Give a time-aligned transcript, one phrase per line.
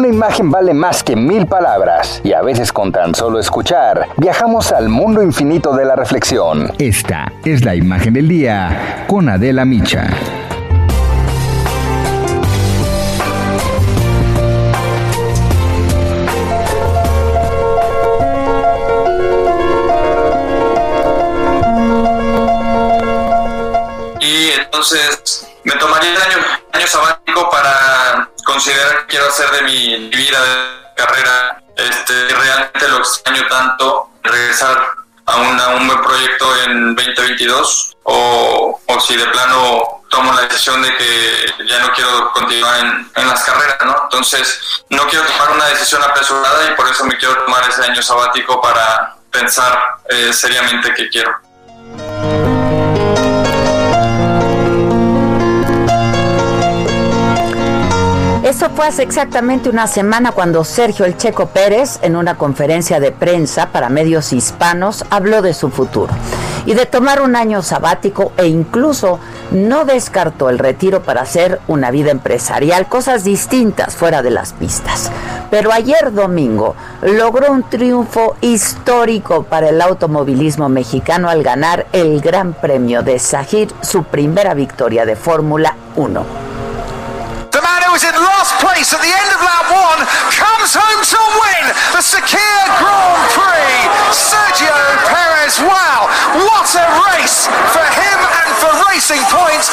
[0.00, 4.72] Una imagen vale más que mil palabras y a veces con tan solo escuchar viajamos
[4.72, 6.72] al mundo infinito de la reflexión.
[6.78, 10.08] Esta es la imagen del día con Adela Micha.
[24.18, 26.38] y entonces me tomaría el año,
[26.72, 31.62] año sabático para considerar qué quiero hacer de mi vida, de carrera.
[31.76, 34.76] Este, realmente lo extraño tanto, regresar
[35.26, 40.82] a, una- un buen proyecto en 2022 o, o si de plano tomo la decisión
[40.82, 43.96] de que ya no quiero continuar en, en las carreras, ¿no?
[44.04, 48.02] Entonces no quiero tomar una decisión apresurada y por eso me quiero tomar ese año
[48.02, 52.59] sabático para pensar eh, seriamente qué quiero.
[58.60, 63.10] Eso fue hace exactamente una semana cuando Sergio El Checo Pérez, en una conferencia de
[63.10, 66.12] prensa para medios hispanos, habló de su futuro
[66.66, 69.18] y de tomar un año sabático e incluso
[69.50, 75.10] no descartó el retiro para hacer una vida empresarial, cosas distintas fuera de las pistas.
[75.50, 82.52] Pero ayer domingo logró un triunfo histórico para el automovilismo mexicano al ganar el Gran
[82.52, 86.50] Premio de Sajir, su primera victoria de Fórmula 1.
[88.60, 90.00] The man who was in last place at the end of lap one
[90.36, 91.64] comes home to win
[91.96, 93.88] the Sakir Grand Prix.
[94.12, 94.76] Sergio
[95.08, 99.64] Perez, wow, what a race for him and for Racing Point.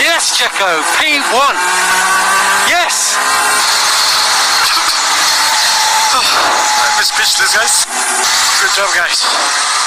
[0.00, 1.54] Yes, Checo, P1.
[2.68, 3.16] Yes.
[6.14, 7.86] oh, i miss Pitchless, guys.
[8.60, 9.81] Good job, guys.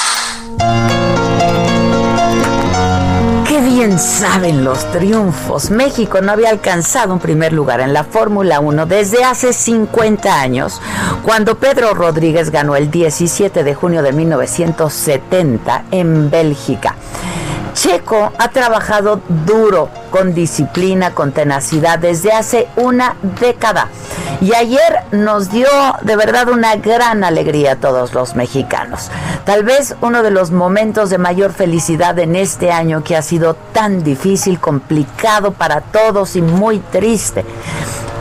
[3.56, 5.70] Qué bien saben los triunfos.
[5.70, 10.82] México no había alcanzado un primer lugar en la Fórmula 1 desde hace 50 años,
[11.24, 16.98] cuando Pedro Rodríguez ganó el 17 de junio de 1970 en Bélgica.
[17.85, 23.90] Checo ha trabajado duro, con disciplina, con tenacidad desde hace una década.
[24.41, 25.68] Y ayer nos dio
[26.01, 29.12] de verdad una gran alegría a todos los mexicanos.
[29.46, 33.53] Tal vez uno de los momentos de mayor felicidad en este año que ha sido
[33.72, 37.46] tan difícil, complicado para todos y muy triste.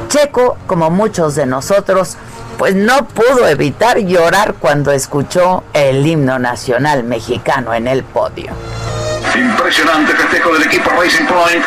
[0.09, 2.19] Checo, como muchos de nosotros,
[2.59, 8.53] pues no pudo evitar llorar cuando escuchó el himno nacional mexicano en el podio.
[9.35, 11.65] Impresionante festejo del equipo Racing Point.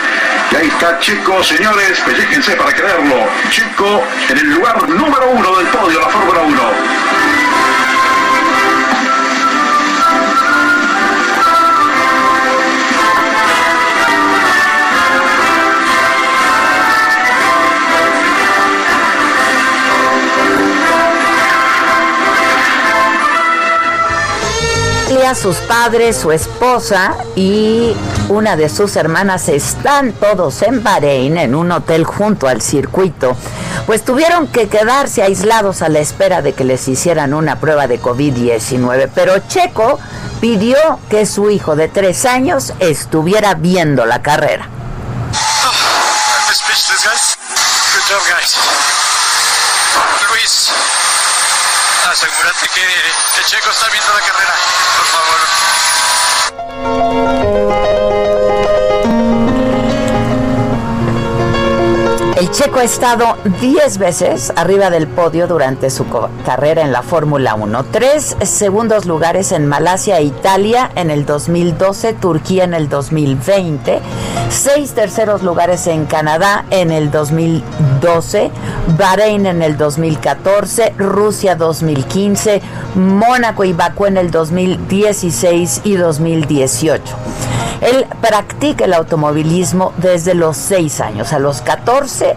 [0.52, 3.28] Y ahí está Chico, señores, pelléjense para creerlo.
[3.50, 7.57] Chico en el lugar número uno del podio la Fórmula 1.
[25.36, 27.94] Sus padres, su esposa y
[28.30, 33.36] una de sus hermanas están todos en Bahrein, en un hotel junto al circuito,
[33.86, 38.02] pues tuvieron que quedarse aislados a la espera de que les hicieran una prueba de
[38.02, 39.10] COVID-19.
[39.14, 40.00] Pero Checo
[40.40, 40.78] pidió
[41.10, 44.70] que su hijo de tres años estuviera viendo la carrera.
[52.78, 54.54] Que, que Checo está viendo la carrera,
[54.98, 55.87] por favor.
[62.52, 66.06] Checo ha estado 10 veces arriba del podio durante su
[66.46, 67.86] carrera en la Fórmula 1.
[67.92, 74.00] Tres segundos lugares en Malasia e Italia en el 2012, Turquía en el 2020,
[74.50, 78.52] seis terceros lugares en Canadá en el 2012,
[78.98, 82.62] Bahrein en el 2014, Rusia 2015,
[82.96, 87.16] Mónaco y Bakú en el 2016 y 2018.
[87.82, 91.34] Él practica el automovilismo desde los 6 años.
[91.34, 92.36] A los 14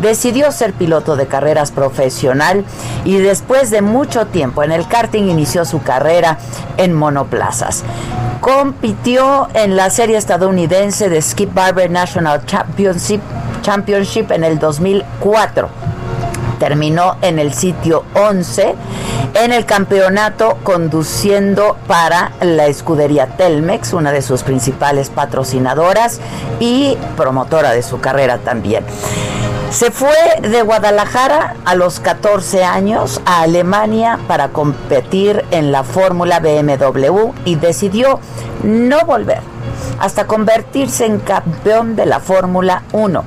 [0.00, 2.64] decidió ser piloto de carreras profesional
[3.04, 6.38] y después de mucho tiempo en el karting inició su carrera
[6.76, 7.84] en monoplazas.
[8.40, 13.20] Compitió en la serie estadounidense de Skip Barber National Championship,
[13.62, 15.87] Championship en el 2004
[16.58, 18.74] terminó en el sitio 11
[19.34, 26.20] en el campeonato conduciendo para la escudería Telmex, una de sus principales patrocinadoras
[26.60, 28.84] y promotora de su carrera también.
[29.70, 36.40] Se fue de Guadalajara a los 14 años a Alemania para competir en la Fórmula
[36.40, 38.18] BMW y decidió
[38.62, 39.40] no volver
[40.00, 43.24] hasta convertirse en campeón de la Fórmula 1.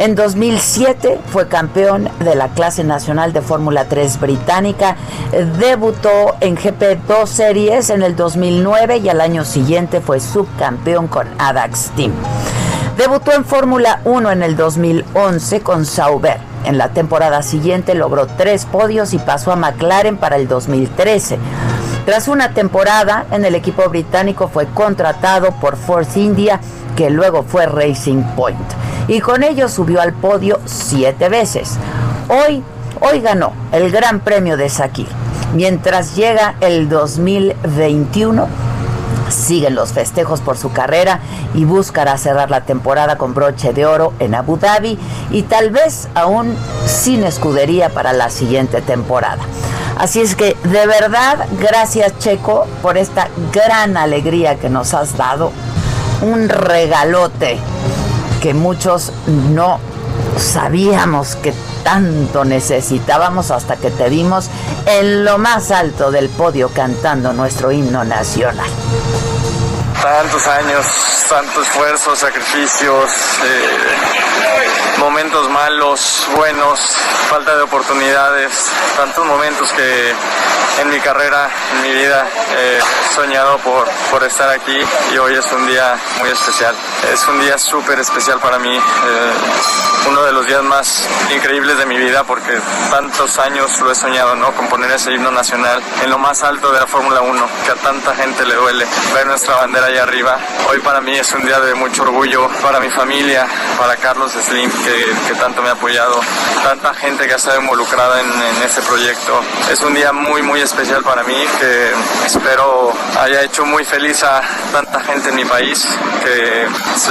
[0.00, 4.96] En 2007 fue campeón de la clase nacional de Fórmula 3 británica,
[5.58, 11.90] debutó en GP2 Series en el 2009 y al año siguiente fue subcampeón con Adax
[11.96, 12.12] Team.
[12.96, 16.38] Debutó en Fórmula 1 en el 2011 con Sauber.
[16.64, 21.38] En la temporada siguiente logró tres podios y pasó a McLaren para el 2013.
[22.06, 26.60] Tras una temporada en el equipo británico fue contratado por Force India,
[26.96, 28.58] que luego fue Racing Point.
[29.08, 31.76] Y con ello subió al podio siete veces.
[32.28, 32.62] Hoy,
[33.00, 35.08] hoy ganó el Gran Premio de Sakir.
[35.54, 38.48] Mientras llega el 2021,
[39.30, 41.20] Siguen los festejos por su carrera
[41.54, 44.98] y buscará cerrar la temporada con broche de oro en Abu Dhabi
[45.30, 46.56] y tal vez aún
[46.86, 49.42] sin escudería para la siguiente temporada.
[49.98, 55.52] Así es que de verdad, gracias Checo por esta gran alegría que nos has dado.
[56.22, 57.58] Un regalote
[58.40, 59.78] que muchos no
[60.36, 64.50] sabíamos que tanto necesitábamos hasta que te vimos
[64.86, 68.68] en lo más alto del podio cantando nuestro himno nacional.
[70.02, 70.86] Tantos años,
[71.28, 73.10] tanto esfuerzo, sacrificios,
[73.44, 76.80] eh, momentos malos, buenos,
[77.28, 78.50] falta de oportunidades,
[78.96, 80.14] tantos momentos que
[80.80, 82.26] en mi carrera, en mi vida,
[82.56, 84.78] he soñado por, por estar aquí
[85.12, 86.74] y hoy es un día muy especial.
[87.12, 89.32] Es un día súper especial para mí, eh,
[90.08, 92.58] uno de los días más increíbles de mi vida porque
[92.90, 94.52] tantos años lo he soñado, ¿no?
[94.52, 98.14] Componer ese himno nacional en lo más alto de la Fórmula 1, que a tanta
[98.14, 100.38] gente le duele ver nuestra bandera allá arriba.
[100.68, 103.46] Hoy para mí es un día de mucho orgullo, para mi familia,
[103.78, 106.20] para Carlos Slim, que, que tanto me ha apoyado,
[106.62, 109.40] tanta gente que ha estado involucrada en, en este proyecto.
[109.70, 111.92] Es un día muy, muy especial para mí que
[112.26, 114.40] espero haya hecho muy feliz a
[114.72, 115.86] tanta gente en mi país,
[116.22, 116.66] que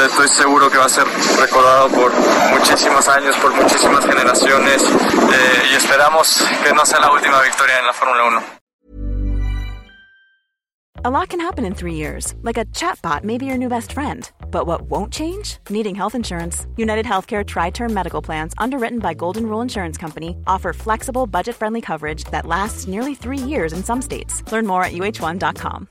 [0.06, 1.06] estoy seguro que va a ser
[1.40, 2.12] recordado por
[2.80, 7.86] muchísimos años, por muchísimas generaciones eh, y esperamos que no sea la última victoria en
[7.86, 8.42] la Fórmula 1.
[11.06, 13.92] A lot can happen in three years, like a chatbot may be your new best
[13.92, 14.30] friend.
[14.50, 15.58] But what won't change?
[15.70, 16.68] Needing health insurance.
[16.78, 21.56] United Healthcare Tri Term Medical Plans, underwritten by Golden Rule Insurance Company, offer flexible, budget
[21.56, 24.42] friendly coverage that lasts nearly three years in some states.
[24.52, 25.88] Learn more at uh1.com.